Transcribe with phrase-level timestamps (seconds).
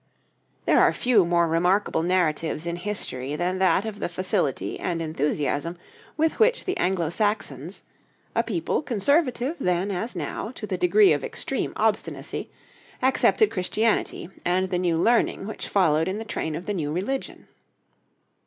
[0.65, 5.77] There are few more remarkable narratives in history than that of the facility and enthusiasm
[6.17, 7.83] with which the Anglo Saxons,
[8.35, 12.49] a people conservative then as now to the degree of extreme obstinacy,
[13.03, 17.47] accepted Christianity and the new learning which followed in the train of the new religion.